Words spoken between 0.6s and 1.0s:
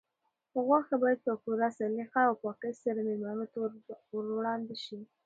غوښه